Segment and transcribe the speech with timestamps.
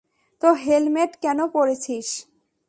[0.41, 2.07] তো হেলমেট কেন পড়েছিস?